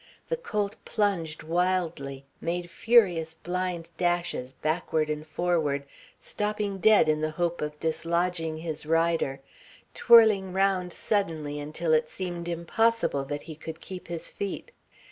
[0.29, 5.83] The colt plunged wildly, making furious blind dashes backward and forward,
[6.19, 9.41] stopping dead in the hope of dislodging his rider,
[9.93, 14.71] twirling round suddenly until it seemed impossible that he could keep his feet.